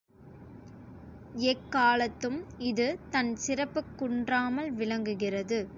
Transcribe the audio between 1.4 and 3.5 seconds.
எக்காலத்தும் இது தன்